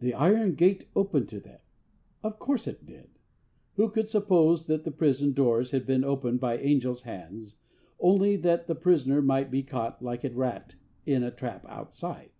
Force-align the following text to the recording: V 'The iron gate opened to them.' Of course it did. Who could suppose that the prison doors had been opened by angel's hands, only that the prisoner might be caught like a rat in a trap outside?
V 0.00 0.06
'The 0.06 0.14
iron 0.14 0.56
gate 0.56 0.86
opened 0.96 1.28
to 1.28 1.38
them.' 1.38 1.60
Of 2.24 2.40
course 2.40 2.66
it 2.66 2.84
did. 2.84 3.20
Who 3.76 3.88
could 3.88 4.08
suppose 4.08 4.66
that 4.66 4.82
the 4.82 4.90
prison 4.90 5.32
doors 5.32 5.70
had 5.70 5.86
been 5.86 6.02
opened 6.02 6.40
by 6.40 6.56
angel's 6.58 7.02
hands, 7.02 7.54
only 8.00 8.34
that 8.38 8.66
the 8.66 8.74
prisoner 8.74 9.22
might 9.22 9.52
be 9.52 9.62
caught 9.62 10.02
like 10.02 10.24
a 10.24 10.30
rat 10.30 10.74
in 11.06 11.22
a 11.22 11.30
trap 11.30 11.64
outside? 11.68 12.30